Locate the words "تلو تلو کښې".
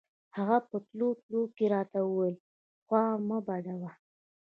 0.87-1.65